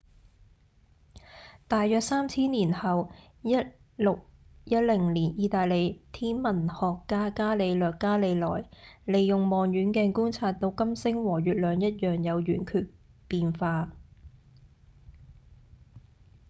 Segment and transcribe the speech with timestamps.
[1.67, 3.11] 大約三千年後
[3.43, 8.65] 1610年義大利天文學家伽利略·伽利萊
[9.05, 12.89] 使用望遠鏡觀察到金星和月亮一樣有圓缺
[13.27, 13.91] 變化